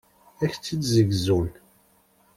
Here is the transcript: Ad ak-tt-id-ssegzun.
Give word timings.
Ad 0.41 0.41
ak-tt-id-ssegzun. 0.49 1.49